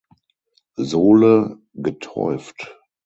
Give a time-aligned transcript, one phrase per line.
[0.77, 2.75] Sohle geteuft.